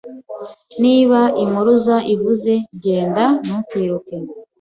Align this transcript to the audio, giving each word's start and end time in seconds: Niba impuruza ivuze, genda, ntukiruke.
Niba 0.83 1.19
impuruza 1.43 1.95
ivuze, 2.13 2.51
genda, 2.83 3.25
ntukiruke. 3.45 4.15